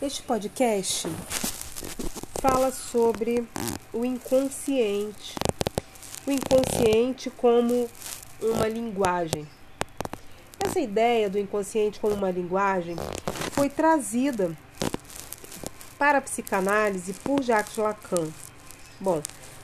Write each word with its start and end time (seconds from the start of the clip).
Este 0.00 0.22
podcast 0.22 1.08
fala 2.42 2.70
sobre 2.70 3.48
o 3.94 4.04
inconsciente. 4.04 5.34
O 6.26 6.30
inconsciente 6.30 7.30
como 7.30 7.88
uma 8.42 8.68
linguagem. 8.68 9.48
Essa 10.62 10.80
ideia 10.80 11.30
do 11.30 11.38
inconsciente 11.38 11.98
como 11.98 12.14
uma 12.14 12.30
linguagem 12.30 12.94
foi 13.52 13.70
trazida 13.70 14.54
para 15.98 16.18
a 16.18 16.20
psicanálise 16.22 17.14
por 17.14 17.42
Jacques 17.42 17.78
Lacan. 17.78 18.28
Bom, 19.00 19.22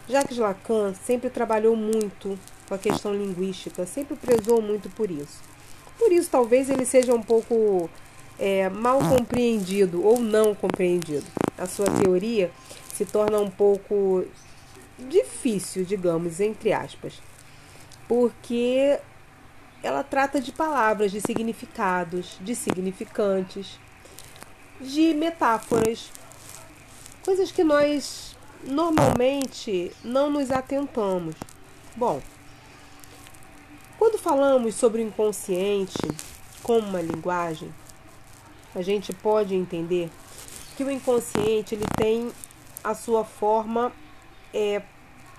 Jacques 0.08 0.38
Lacan 0.38 0.94
sempre 0.94 1.28
trabalhou 1.28 1.76
muito 1.76 2.38
com 2.66 2.74
a 2.74 2.78
questão 2.78 3.14
linguística, 3.14 3.84
sempre 3.84 4.16
prezou 4.16 4.62
muito 4.62 4.88
por 4.88 5.10
isso. 5.10 5.42
Por 5.98 6.10
isso, 6.10 6.30
talvez 6.30 6.70
ele 6.70 6.86
seja 6.86 7.14
um 7.14 7.22
pouco 7.22 7.90
é, 8.42 8.68
mal 8.68 8.98
compreendido 8.98 10.04
ou 10.04 10.18
não 10.18 10.52
compreendido. 10.52 11.24
A 11.56 11.64
sua 11.64 11.86
teoria 11.86 12.50
se 12.92 13.06
torna 13.06 13.38
um 13.38 13.48
pouco 13.48 14.26
difícil, 14.98 15.84
digamos, 15.84 16.40
entre 16.40 16.72
aspas, 16.72 17.22
porque 18.08 18.98
ela 19.80 20.02
trata 20.02 20.40
de 20.40 20.50
palavras, 20.50 21.12
de 21.12 21.20
significados, 21.20 22.36
de 22.40 22.56
significantes, 22.56 23.78
de 24.80 25.14
metáforas, 25.14 26.10
coisas 27.24 27.52
que 27.52 27.62
nós 27.62 28.36
normalmente 28.64 29.92
não 30.02 30.28
nos 30.28 30.50
atentamos. 30.50 31.36
Bom, 31.94 32.20
quando 34.00 34.18
falamos 34.18 34.74
sobre 34.74 35.00
o 35.00 35.06
inconsciente 35.06 36.08
como 36.60 36.88
uma 36.88 37.00
linguagem, 37.00 37.72
a 38.74 38.82
gente 38.82 39.12
pode 39.12 39.54
entender 39.54 40.10
que 40.76 40.84
o 40.84 40.90
inconsciente 40.90 41.74
ele 41.74 41.86
tem 41.96 42.32
a 42.82 42.94
sua 42.94 43.24
forma 43.24 43.92
é, 44.52 44.82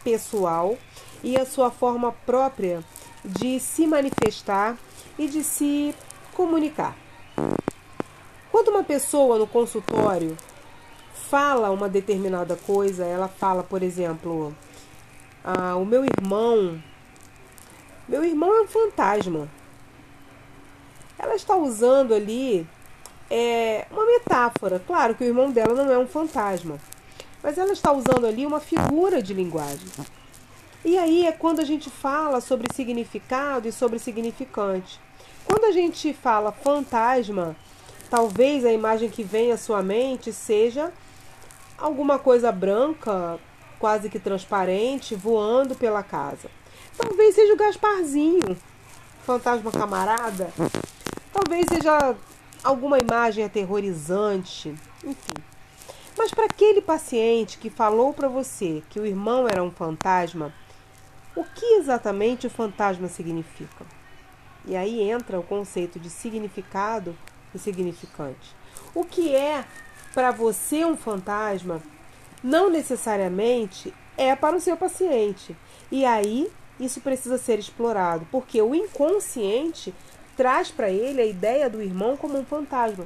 pessoal 0.04 0.78
e 1.24 1.38
a 1.38 1.46
sua 1.46 1.72
forma 1.72 2.12
própria 2.26 2.84
de 3.26 3.60
se 3.60 3.88
manifestar 3.88 4.78
e 5.18 5.28
de 5.28 5.44
se 5.44 5.96
comunicar. 6.34 6.96
Quando 8.52 8.70
uma 8.70 8.84
pessoa 8.84 9.40
no 9.40 9.48
consultório 9.48 10.38
fala 11.14 11.72
uma 11.72 11.90
determinada 11.90 12.56
coisa, 12.56 13.06
ela 13.06 13.28
fala, 13.28 13.64
por 13.64 13.82
exemplo, 13.82 14.56
ah, 15.44 15.76
o 15.76 15.86
meu 15.86 16.06
irmão, 16.06 16.82
meu 18.08 18.24
irmão 18.24 18.54
é 18.56 18.62
um 18.62 18.68
fantasma. 18.68 19.50
Ela 21.18 21.36
está 21.36 21.56
usando 21.56 22.14
ali 22.14 22.68
é, 23.36 23.88
uma 23.90 24.06
metáfora. 24.06 24.80
Claro 24.86 25.16
que 25.16 25.24
o 25.24 25.28
irmão 25.28 25.50
dela 25.50 25.74
não 25.74 25.92
é 25.92 25.98
um 25.98 26.06
fantasma, 26.06 26.78
mas 27.42 27.58
ela 27.58 27.74
está 27.74 27.92
usando 27.92 28.28
ali 28.28 28.46
uma 28.46 28.60
figura 28.60 29.24
de 29.24 29.34
linguagem. 29.34 29.88
E 30.86 31.00
aí 31.00 31.26
é 31.26 31.32
quando 31.32 31.60
a 31.60 31.66
gente 31.66 31.90
fala 31.90 32.40
sobre 32.40 32.68
significado 32.72 33.68
e 33.68 33.72
sobre 33.72 33.98
significante. 33.98 35.00
Quando 35.46 35.66
a 35.66 35.72
gente 35.72 36.14
fala 36.14 36.52
fantasma, 36.52 37.56
talvez 38.08 38.64
a 38.66 38.72
imagem 38.72 39.10
que 39.10 39.24
vem 39.24 39.52
à 39.52 39.58
sua 39.58 39.82
mente 39.82 40.32
seja 40.32 40.94
alguma 41.76 42.20
coisa 42.20 42.52
branca, 42.52 43.40
quase 43.80 44.12
que 44.12 44.20
transparente, 44.20 45.16
voando 45.16 45.74
pela 45.74 46.04
casa. 46.04 46.52
Talvez 46.96 47.34
seja 47.34 47.54
o 47.54 47.58
Gasparzinho, 47.58 48.56
fantasma 49.26 49.72
camarada. 49.72 50.54
Talvez 51.34 51.66
seja 51.68 52.16
alguma 52.64 52.98
imagem 53.00 53.44
aterrorizante, 53.44 54.74
enfim. 55.04 55.44
Mas 56.18 56.32
para 56.32 56.46
aquele 56.46 56.82
paciente 56.82 57.58
que 57.58 57.70
falou 57.70 58.14
para 58.14 58.28
você 58.28 58.84
que 58.90 59.00
o 59.00 59.06
irmão 59.06 59.48
era 59.48 59.64
um 59.64 59.72
fantasma, 59.72 60.54
o 61.36 61.44
que 61.44 61.66
exatamente 61.76 62.48
o 62.48 62.50
fantasma 62.50 63.08
significa? 63.08 63.86
E 64.66 64.76
aí 64.76 65.02
entra 65.02 65.40
o 65.40 65.44
conceito 65.44 66.00
de 66.00 66.10
significado 66.10 67.18
e 67.54 67.60
significante. 67.60 68.56
O 68.94 69.04
que 69.04 69.36
é 69.36 69.66
para 70.14 70.32
você 70.32 70.86
um 70.86 70.96
fantasma 70.96 71.82
não 72.44 72.70
necessariamente 72.70 73.94
é 74.16 74.36
para 74.36 74.56
o 74.56 74.62
seu 74.62 74.78
paciente. 74.78 75.56
E 75.92 76.06
aí 76.06 76.52
isso 76.80 77.02
precisa 77.02 77.38
ser 77.38 77.60
explorado, 77.60 78.28
porque 78.32 78.62
o 78.62 78.76
inconsciente 78.76 79.94
traz 80.36 80.72
para 80.72 80.90
ele 80.90 81.22
a 81.22 81.26
ideia 81.26 81.70
do 81.70 81.82
irmão 81.82 82.18
como 82.18 82.38
um 82.38 82.46
fantasma. 82.46 83.06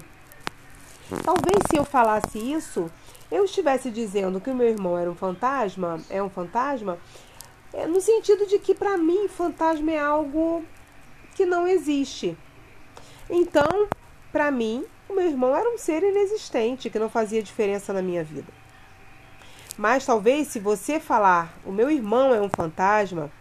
Talvez 1.23 1.57
se 1.69 1.77
eu 1.77 1.85
falasse 1.85 2.38
isso, 2.38 2.91
eu 3.31 3.45
estivesse 3.45 3.89
dizendo 3.89 4.41
que 4.41 4.49
o 4.49 4.55
meu 4.55 4.67
irmão 4.67 4.97
era 4.97 5.09
um 5.09 5.15
fantasma, 5.15 5.99
é 6.09 6.21
um 6.21 6.29
fantasma, 6.29 6.97
é 7.73 7.85
no 7.85 8.01
sentido 8.01 8.45
de 8.45 8.59
que 8.59 8.73
para 8.73 8.97
mim 8.97 9.27
fantasma 9.27 9.91
é 9.91 9.99
algo 9.99 10.63
que 11.35 11.45
não 11.45 11.67
existe. 11.67 12.37
Então, 13.29 13.87
para 14.31 14.49
mim, 14.51 14.85
o 15.09 15.13
meu 15.13 15.25
irmão 15.25 15.55
era 15.55 15.69
um 15.69 15.77
ser 15.77 16.03
inexistente 16.03 16.89
que 16.89 16.99
não 16.99 17.09
fazia 17.09 17.43
diferença 17.43 17.93
na 17.93 18.01
minha 18.01 18.23
vida. 18.23 18.51
Mas 19.77 20.05
talvez 20.05 20.47
se 20.47 20.59
você 20.59 20.99
falar 20.99 21.53
o 21.66 21.71
meu 21.71 21.89
irmão 21.89 22.33
é 22.33 22.41
um 22.41 22.49
fantasma, 22.49 23.31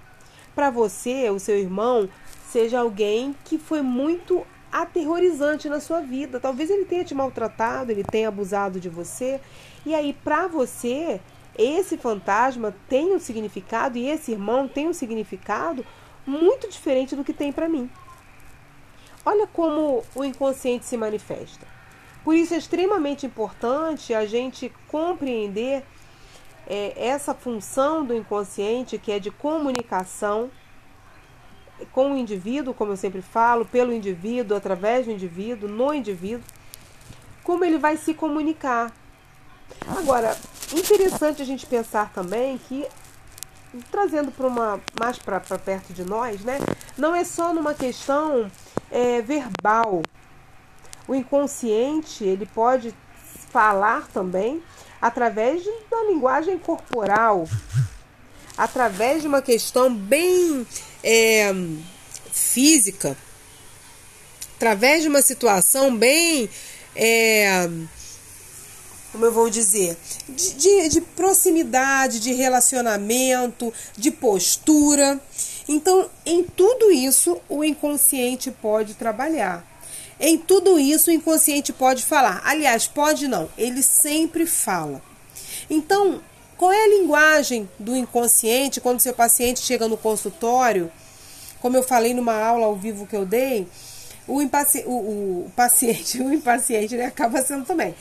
para 0.55 0.71
você, 0.71 1.31
o 1.31 1.39
seu 1.39 1.59
irmão 1.59 2.09
seja 2.51 2.81
alguém 2.81 3.35
que 3.45 3.59
foi 3.59 3.83
muito 3.83 4.47
aterrorizante 4.71 5.69
na 5.69 5.81
sua 5.81 6.01
vida. 6.01 6.39
Talvez 6.41 6.71
ele 6.71 6.85
tenha 6.85 7.05
te 7.05 7.15
maltratado, 7.15 7.91
ele 7.91 8.05
tenha 8.05 8.29
abusado 8.29 8.79
de 8.79 8.89
você. 8.89 9.41
E 9.85 9.95
aí, 9.95 10.13
para 10.13 10.47
você, 10.47 11.21
esse 11.57 11.97
fantasma 11.97 12.75
tem 12.89 13.15
um 13.15 13.19
significado 13.19 13.97
e 13.99 14.09
esse 14.09 14.33
irmão 14.33 14.69
tem 14.69 14.89
um 14.89 14.93
significado 14.93 15.85
muito 16.27 16.69
diferente 16.69 17.17
do 17.17 17.25
que 17.25 17.33
tem 17.33 17.53
para 17.53 17.69
mim. 17.69 17.91
Olha 19.25 19.47
como 19.47 20.05
o 20.15 20.25
inconsciente 20.25 20.85
se 20.85 20.97
manifesta. 20.97 21.67
Por 22.23 22.35
isso 22.35 22.55
é 22.55 22.59
extremamente 22.59 23.25
importante 23.27 24.13
a 24.13 24.27
gente 24.27 24.73
compreender 24.89 25.85
é, 26.67 26.93
essa 26.97 27.33
função 27.33 28.05
do 28.05 28.15
inconsciente 28.15 28.99
que 28.99 29.13
é 29.13 29.19
de 29.19 29.31
comunicação 29.31 30.51
com 31.93 32.13
o 32.13 32.17
indivíduo, 32.17 32.75
como 32.75 32.93
eu 32.93 32.97
sempre 32.97 33.23
falo, 33.23 33.65
pelo 33.65 33.93
indivíduo, 33.93 34.57
através 34.57 35.07
do 35.07 35.13
indivíduo, 35.13 35.69
no 35.69 35.93
indivíduo, 35.93 36.45
como 37.43 37.65
ele 37.65 37.79
vai 37.79 37.97
se 37.97 38.15
comunicar. 38.15 38.93
Agora, 39.99 40.37
interessante 40.73 41.43
a 41.43 41.45
gente 41.45 41.67
pensar 41.67 42.13
também 42.13 42.59
que 42.59 42.87
trazendo 43.91 44.31
para 44.31 44.47
uma 44.47 44.81
mais 44.99 45.19
para 45.19 45.41
perto 45.41 45.93
de 45.93 46.05
nós, 46.05 46.41
né? 46.43 46.59
Não 46.97 47.15
é 47.15 47.25
só 47.25 47.53
numa 47.53 47.75
questão 47.75 48.51
é, 48.91 49.21
verbal. 49.21 50.03
O 51.07 51.15
inconsciente 51.15 52.25
ele 52.25 52.47
pode 52.47 52.95
falar 53.51 54.07
também 54.09 54.63
através 55.01 55.65
da 55.91 56.05
linguagem 56.05 56.59
corporal, 56.59 57.47
através 58.57 59.23
de 59.23 59.29
uma 59.29 59.43
questão 59.43 59.95
bem 59.95 60.67
é, 61.03 61.53
física, 62.33 63.17
através 64.57 65.03
de 65.03 65.09
uma 65.09 65.23
situação 65.23 65.95
bem, 65.97 66.49
é, 66.95 67.69
como 69.13 69.25
eu 69.25 69.33
vou 69.33 69.51
dizer, 69.51 69.97
de, 70.29 70.55
de, 70.55 70.89
de 70.89 71.01
proximidade, 71.01 72.21
de 72.21 72.33
relacionamento, 72.33 73.73
de 73.97 74.11
postura. 74.11 75.21
Então, 75.69 76.09
em 76.25 76.43
tudo 76.45 76.91
isso, 76.91 77.41
o 77.49 77.63
inconsciente 77.63 78.51
pode 78.51 78.95
trabalhar. 78.95 79.65
Em 80.19 80.39
tudo 80.39 80.79
isso, 80.79 81.11
o 81.11 81.13
inconsciente 81.13 81.73
pode 81.73 82.03
falar. 82.03 82.41
Aliás, 82.45 82.87
pode 82.87 83.29
não, 83.29 83.51
ele 83.59 83.83
sempre 83.83 84.47
fala. 84.47 85.03
Então, 85.69 86.23
qual 86.57 86.73
é 86.73 86.85
a 86.85 86.89
linguagem 86.89 87.69
do 87.79 87.95
inconsciente 87.95 88.81
quando 88.81 89.01
seu 89.01 89.13
paciente 89.13 89.61
chega 89.61 89.87
no 89.89 89.97
consultório? 89.97 90.91
Como 91.61 91.77
eu 91.77 91.83
falei 91.83 92.15
numa 92.15 92.35
aula 92.35 92.67
ao 92.67 92.77
vivo 92.77 93.07
que 93.07 93.17
eu 93.17 93.27
dei, 93.27 93.67
o, 94.27 94.43
impaci 94.43 94.83
o, 94.87 95.47
o 95.47 95.53
paciente, 95.55 96.21
o 96.23 96.33
impaciente 96.33 96.97
né, 96.97 97.07
acaba 97.07 97.43
sendo 97.43 97.65
também. 97.65 97.95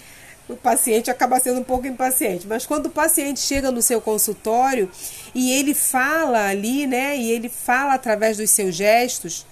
O 0.47 0.55
paciente 0.55 1.09
acaba 1.09 1.39
sendo 1.39 1.59
um 1.59 1.63
pouco 1.63 1.87
impaciente, 1.87 2.45
mas 2.45 2.67
quando 2.67 2.85
o 2.85 2.91
paciente 2.91 3.39
chega 3.39 3.71
no 3.71 3.81
seu 3.81 3.99
consultório 3.99 4.89
e 5.33 5.51
ele 5.51 5.73
fala 5.73 6.47
ali, 6.47 6.85
né, 6.85 7.17
e 7.17 7.31
ele 7.31 7.49
fala 7.49 7.95
através 7.95 8.37
dos 8.37 8.51
seus 8.51 8.75
gestos, 8.75 9.45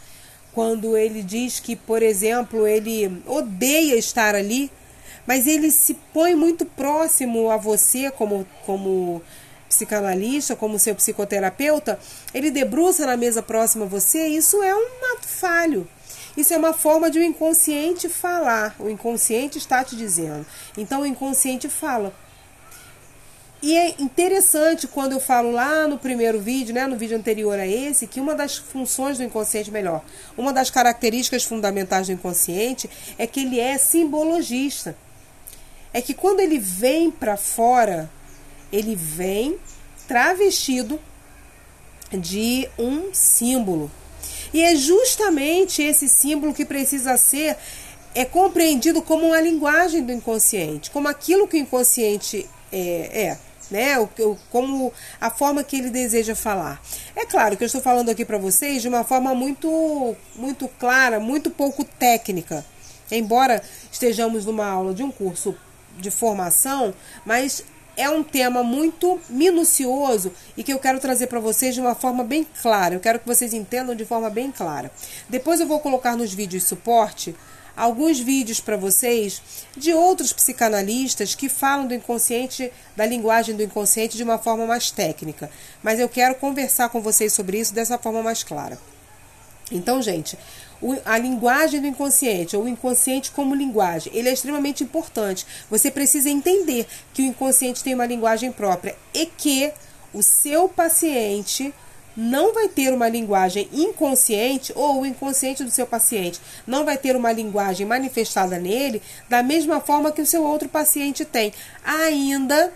quando 0.53 0.95
ele 0.95 1.23
diz 1.23 1.59
que, 1.59 1.75
por 1.75 2.03
exemplo, 2.03 2.67
ele 2.67 3.23
odeia 3.25 3.95
estar 3.95 4.35
ali, 4.35 4.71
mas 5.25 5.47
ele 5.47 5.71
se 5.71 5.93
põe 6.13 6.35
muito 6.35 6.65
próximo 6.65 7.49
a 7.49 7.57
você 7.57 8.11
como, 8.11 8.45
como 8.65 9.21
psicanalista, 9.67 10.55
como 10.55 10.79
seu 10.79 10.95
psicoterapeuta, 10.95 11.99
ele 12.33 12.51
debruça 12.51 13.05
na 13.05 13.17
mesa 13.17 13.41
próxima 13.41 13.85
a 13.85 13.87
você, 13.87 14.27
isso 14.27 14.61
é 14.61 14.75
um 14.75 15.15
ato 15.15 15.27
falho. 15.27 15.87
Isso 16.35 16.53
é 16.53 16.57
uma 16.57 16.73
forma 16.73 17.11
de 17.11 17.19
o 17.19 17.23
inconsciente 17.23 18.09
falar. 18.09 18.75
O 18.79 18.89
inconsciente 18.89 19.59
está 19.59 19.83
te 19.83 19.95
dizendo. 19.95 20.45
Então 20.75 21.01
o 21.01 21.05
inconsciente 21.05 21.69
fala. 21.69 22.13
E 23.61 23.77
é 23.77 23.95
interessante 23.99 24.87
quando 24.87 25.13
eu 25.13 25.21
falo 25.21 25.49
lá 25.51 25.87
no 25.87 25.97
primeiro 25.97 26.37
vídeo, 26.37 26.75
né, 26.75 26.85
no 26.85 26.97
vídeo 26.97 27.15
anterior 27.15 27.57
a 27.57 27.65
esse, 27.65 28.07
que 28.07 28.19
uma 28.19 28.35
das 28.35 28.57
funções 28.57 29.17
do 29.17 29.23
inconsciente, 29.23 29.71
melhor, 29.71 30.03
uma 30.35 30.51
das 30.51 30.69
características 30.69 31.45
fundamentais 31.45 32.07
do 32.07 32.13
inconsciente 32.13 32.89
é 33.17 33.25
que 33.25 33.39
ele 33.39 33.61
é 33.61 33.77
simbologista. 33.77 34.97
É 35.93 36.01
que 36.01 36.13
quando 36.13 36.39
ele 36.39 36.57
vem 36.57 37.11
para 37.11 37.37
fora, 37.37 38.09
ele 38.71 38.95
vem 38.95 39.57
travestido 40.07 40.99
de 42.11 42.67
um 42.77 43.13
símbolo. 43.13 43.91
E 44.53 44.61
é 44.61 44.75
justamente 44.75 45.81
esse 45.81 46.07
símbolo 46.07 46.53
que 46.53 46.65
precisa 46.65 47.17
ser 47.17 47.57
é 48.15 48.25
compreendido 48.25 49.01
como 49.01 49.27
uma 49.27 49.41
linguagem 49.41 50.03
do 50.03 50.11
inconsciente, 50.11 50.91
como 50.91 51.07
aquilo 51.07 51.47
que 51.47 51.57
o 51.57 51.59
inconsciente 51.59 52.47
é. 52.71 53.23
é 53.23 53.37
né? 53.71 53.97
O, 53.97 54.03
o, 54.03 54.37
como 54.51 54.93
a 55.19 55.31
forma 55.31 55.63
que 55.63 55.77
ele 55.77 55.89
deseja 55.89 56.35
falar. 56.35 56.79
É 57.15 57.25
claro 57.25 57.57
que 57.57 57.63
eu 57.63 57.65
estou 57.65 57.81
falando 57.81 58.09
aqui 58.09 58.23
para 58.23 58.37
vocês 58.37 58.83
de 58.83 58.87
uma 58.87 59.03
forma 59.03 59.33
muito, 59.33 60.15
muito 60.35 60.67
clara, 60.79 61.19
muito 61.19 61.49
pouco 61.49 61.83
técnica. 61.83 62.63
Embora 63.09 63.63
estejamos 63.91 64.45
numa 64.45 64.67
aula 64.67 64.93
de 64.93 65.01
um 65.01 65.11
curso 65.11 65.55
de 65.97 66.11
formação, 66.11 66.93
mas 67.25 67.63
é 67.95 68.09
um 68.09 68.23
tema 68.23 68.63
muito 68.63 69.19
minucioso 69.29 70.31
e 70.57 70.63
que 70.63 70.73
eu 70.73 70.79
quero 70.79 70.99
trazer 70.99 71.27
para 71.27 71.39
vocês 71.39 71.75
de 71.75 71.81
uma 71.81 71.95
forma 71.95 72.23
bem 72.23 72.45
clara. 72.61 72.95
Eu 72.95 72.99
quero 72.99 73.19
que 73.19 73.27
vocês 73.27 73.53
entendam 73.53 73.95
de 73.95 74.05
forma 74.05 74.29
bem 74.29 74.51
clara. 74.51 74.91
Depois 75.29 75.59
eu 75.59 75.67
vou 75.67 75.79
colocar 75.79 76.15
nos 76.15 76.33
vídeos 76.33 76.63
suporte 76.63 77.35
alguns 77.75 78.19
vídeos 78.19 78.59
para 78.59 78.77
vocês 78.77 79.41
de 79.75 79.93
outros 79.93 80.31
psicanalistas 80.31 81.35
que 81.35 81.49
falam 81.49 81.87
do 81.87 81.93
inconsciente, 81.93 82.71
da 82.95 83.05
linguagem 83.05 83.55
do 83.55 83.63
inconsciente 83.63 84.15
de 84.15 84.23
uma 84.23 84.37
forma 84.37 84.65
mais 84.65 84.91
técnica. 84.91 85.49
Mas 85.81 85.99
eu 85.99 86.07
quero 86.07 86.35
conversar 86.35 86.89
com 86.89 87.01
vocês 87.01 87.33
sobre 87.33 87.59
isso 87.59 87.73
dessa 87.73 87.97
forma 87.97 88.21
mais 88.21 88.43
clara. 88.43 88.77
Então, 89.71 90.01
gente, 90.01 90.37
a 91.05 91.17
linguagem 91.17 91.79
do 91.79 91.87
inconsciente, 91.87 92.55
ou 92.55 92.63
o 92.63 92.67
inconsciente 92.67 93.31
como 93.31 93.55
linguagem, 93.55 94.11
ele 94.15 94.29
é 94.29 94.33
extremamente 94.33 94.83
importante. 94.83 95.45
Você 95.69 95.89
precisa 95.89 96.29
entender 96.29 96.85
que 97.13 97.21
o 97.21 97.25
inconsciente 97.25 97.83
tem 97.83 97.93
uma 97.93 98.05
linguagem 98.05 98.51
própria 98.51 98.95
e 99.13 99.25
que 99.25 99.71
o 100.13 100.21
seu 100.21 100.67
paciente 100.67 101.73
não 102.15 102.53
vai 102.53 102.67
ter 102.67 102.93
uma 102.93 103.09
linguagem 103.09 103.67
inconsciente 103.73 104.71
ou 104.75 105.01
o 105.01 105.05
inconsciente 105.05 105.63
do 105.63 105.71
seu 105.71 105.87
paciente 105.87 106.39
não 106.67 106.85
vai 106.85 106.95
ter 106.95 107.15
uma 107.15 107.31
linguagem 107.31 107.87
manifestada 107.87 108.59
nele 108.59 109.01
da 109.27 109.41
mesma 109.41 109.79
forma 109.79 110.11
que 110.11 110.21
o 110.21 110.25
seu 110.25 110.43
outro 110.43 110.69
paciente 110.69 111.25
tem, 111.25 111.51
ainda 111.83 112.71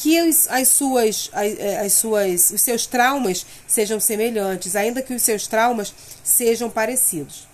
que 0.00 0.18
as 0.18 0.68
suas, 0.68 1.30
eh, 1.34 1.78
as 1.84 1.92
suas, 1.92 2.50
os 2.50 2.62
seus 2.62 2.86
traumas 2.86 3.44
sejam 3.66 4.00
semelhantes, 4.00 4.74
ainda 4.74 5.02
que 5.02 5.12
os 5.12 5.20
seus 5.20 5.46
traumas 5.46 5.94
sejam 6.24 6.70
parecidos. 6.70 7.46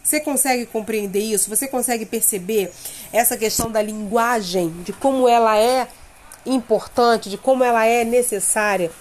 Você 0.00 0.20
consegue 0.20 0.64
compreender 0.64 1.18
isso? 1.18 1.50
Você 1.50 1.66
consegue 1.66 2.06
perceber 2.06 2.70
essa 3.12 3.36
questão 3.36 3.68
da 3.68 3.82
linguagem, 3.82 4.70
de 4.84 4.92
como 4.92 5.28
ela 5.28 5.58
é 5.58 5.88
importante, 6.46 7.28
de 7.28 7.36
como 7.36 7.64
ela 7.64 7.84
é 7.84 8.04
necessária? 8.04 8.92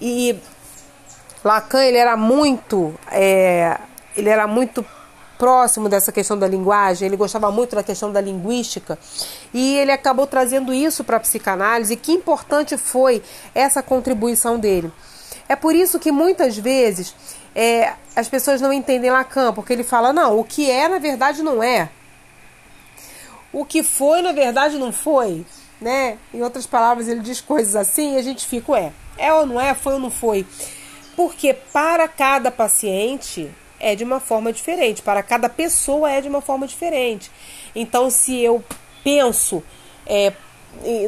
E 0.00 0.40
Lacan 1.44 1.84
ele 1.84 1.98
era 1.98 2.16
muito, 2.16 2.98
é, 3.12 3.78
ele 4.16 4.30
era 4.30 4.46
muito 4.46 4.82
próximo 5.40 5.88
dessa 5.88 6.12
questão 6.12 6.38
da 6.38 6.46
linguagem, 6.46 7.06
ele 7.06 7.16
gostava 7.16 7.50
muito 7.50 7.74
da 7.74 7.82
questão 7.82 8.12
da 8.12 8.20
linguística 8.20 8.98
e 9.54 9.78
ele 9.78 9.90
acabou 9.90 10.26
trazendo 10.26 10.70
isso 10.70 11.02
para 11.02 11.16
a 11.16 11.20
psicanálise. 11.20 11.96
Que 11.96 12.12
importante 12.12 12.76
foi 12.76 13.22
essa 13.54 13.82
contribuição 13.82 14.58
dele. 14.58 14.92
É 15.48 15.56
por 15.56 15.74
isso 15.74 15.98
que 15.98 16.12
muitas 16.12 16.58
vezes 16.58 17.14
é, 17.54 17.94
as 18.14 18.28
pessoas 18.28 18.60
não 18.60 18.70
entendem 18.70 19.10
Lacan, 19.10 19.54
porque 19.54 19.72
ele 19.72 19.82
fala: 19.82 20.12
não, 20.12 20.38
o 20.38 20.44
que 20.44 20.70
é 20.70 20.86
na 20.86 20.98
verdade 20.98 21.42
não 21.42 21.62
é. 21.62 21.88
O 23.50 23.64
que 23.64 23.82
foi 23.82 24.20
na 24.20 24.32
verdade 24.32 24.76
não 24.76 24.92
foi. 24.92 25.46
Né? 25.80 26.18
Em 26.34 26.42
outras 26.42 26.66
palavras, 26.66 27.08
ele 27.08 27.20
diz 27.20 27.40
coisas 27.40 27.74
assim 27.74 28.14
e 28.14 28.18
a 28.18 28.22
gente 28.22 28.46
fica: 28.46 28.78
é, 28.78 28.92
é 29.16 29.32
ou 29.32 29.46
não 29.46 29.58
é, 29.58 29.72
foi 29.72 29.94
ou 29.94 29.98
não 29.98 30.10
foi. 30.10 30.46
Porque 31.16 31.54
para 31.54 32.06
cada 32.06 32.50
paciente 32.50 33.50
é 33.80 33.96
de 33.96 34.04
uma 34.04 34.20
forma 34.20 34.52
diferente, 34.52 35.02
para 35.02 35.22
cada 35.22 35.48
pessoa 35.48 36.10
é 36.10 36.20
de 36.20 36.28
uma 36.28 36.40
forma 36.40 36.66
diferente. 36.66 37.30
Então, 37.74 38.10
se 38.10 38.38
eu 38.38 38.62
penso 39.02 39.62
é, 40.06 40.32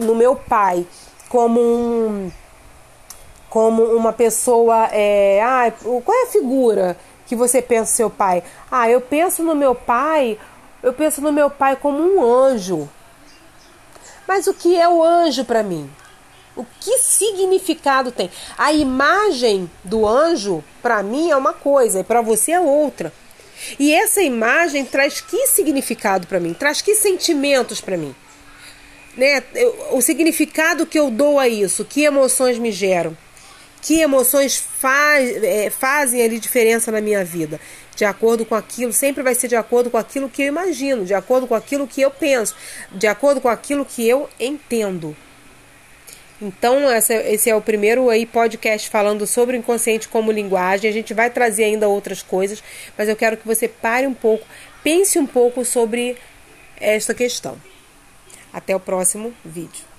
no 0.03 0.15
meu 0.15 0.35
pai 0.35 0.87
como 1.29 1.61
um 1.61 2.33
como 3.49 3.83
uma 3.83 4.15
pessoa 4.15 4.89
é, 4.91 5.43
ah, 5.43 5.71
qual 6.05 6.19
é 6.19 6.23
a 6.23 6.31
figura 6.31 6.97
que 7.27 7.37
você 7.37 7.61
pensa 7.61 7.93
seu 7.93 8.09
pai? 8.09 8.43
Ah, 8.71 8.89
eu 8.89 8.99
penso 8.99 9.43
no 9.43 9.55
meu 9.55 9.75
pai, 9.75 10.39
eu 10.83 10.95
penso 10.95 11.21
no 11.21 11.31
meu 11.31 11.51
pai 11.51 11.77
como 11.77 11.99
um 11.99 12.23
anjo. 12.23 12.89
Mas 14.27 14.47
o 14.47 14.55
que 14.55 14.81
é 14.81 14.89
o 14.89 15.03
anjo 15.03 15.45
para 15.45 15.63
mim? 15.63 15.91
O 16.55 16.67
que 16.81 16.99
significado 16.99 18.13
tem? 18.13 18.31
A 18.59 18.73
imagem 18.73 19.71
do 19.83 20.07
anjo, 20.07 20.63
para 20.83 21.03
mim, 21.03 21.31
é 21.31 21.37
uma 21.37 21.55
coisa, 21.55 22.01
e 22.01 22.05
para 22.05 22.21
você 22.21 22.53
é 22.53 22.61
outra. 22.61 23.13
E 23.79 23.95
essa 23.95 24.23
imagem 24.23 24.85
traz 24.85 25.21
que 25.21 25.47
significado 25.47 26.27
para 26.27 26.41
mim? 26.41 26.53
Traz 26.53 26.83
que 26.83 26.95
sentimentos 26.95 27.81
para 27.81 27.97
mim? 27.97 28.15
Né? 29.17 29.43
O 29.93 30.01
significado 30.03 30.87
que 30.87 30.99
eu 30.99 31.11
dou 31.11 31.39
a 31.39 31.49
isso, 31.49 31.85
que 31.85 32.05
emoções 32.05 32.59
me 32.59 32.73
geram? 32.73 33.17
Que 33.81 34.01
emoções 34.01 34.57
faz, 34.57 35.43
é, 35.43 35.71
fazem 35.71 36.23
ali 36.23 36.39
diferença 36.39 36.93
na 36.93 37.01
minha 37.01 37.25
vida? 37.25 37.61
De 37.97 38.05
acordo 38.05 38.45
com 38.45 38.55
aquilo, 38.55 38.93
sempre 38.93 39.23
vai 39.23 39.35
ser 39.35 39.49
de 39.49 39.57
acordo 39.57 39.91
com 39.91 39.99
aquilo 39.99 40.29
que 40.29 40.43
eu 40.43 40.47
imagino, 40.47 41.05
de 41.05 41.15
acordo 41.15 41.47
com 41.47 41.55
aquilo 41.55 41.87
que 41.87 42.01
eu 42.01 42.11
penso, 42.11 42.55
de 42.91 43.07
acordo 43.07 43.41
com 43.41 43.49
aquilo 43.49 43.85
que 43.85 44.07
eu 44.07 44.29
entendo. 44.39 45.17
Então, 46.43 46.91
essa, 46.91 47.15
esse 47.15 47.49
é 47.49 47.55
o 47.55 47.63
primeiro 47.63 48.11
aí 48.11 48.27
podcast 48.27 48.91
falando 48.91 49.29
sobre 49.29 49.57
o 49.57 49.61
inconsciente 49.61 50.09
como 50.09 50.33
linguagem. 50.33 50.91
A 50.91 50.93
gente 50.93 51.15
vai 51.15 51.31
trazer 51.31 51.63
ainda 51.63 51.89
outras 51.89 52.21
coisas, 52.21 52.61
mas 52.99 53.09
eu 53.09 53.15
quero 53.15 53.37
que 53.37 53.47
você 53.47 53.69
pare 53.69 54.09
um 54.09 54.15
pouco, 54.15 54.45
pense 54.83 55.21
um 55.21 55.27
pouco 55.27 55.65
sobre 55.65 56.17
esta 56.81 57.15
questão. 57.15 57.57
Até 58.53 58.75
o 58.75 58.81
próximo 58.81 59.33
vídeo. 59.45 59.92